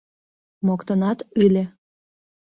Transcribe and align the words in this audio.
Моктанат 0.65 1.19
ыле. 1.43 1.63